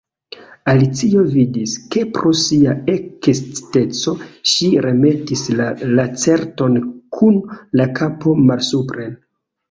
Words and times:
Alicio 0.71 1.23
vidis, 1.31 1.73
ke 1.95 2.01
pro 2.13 2.29
sia 2.43 2.71
eksciteco 2.93 4.13
ŝi 4.51 4.69
remetis 4.85 5.43
la 5.59 5.67
Lacerton 5.99 6.79
kun 7.19 7.37
la 7.81 7.87
kapo 8.01 8.35
malsupren. 8.49 9.13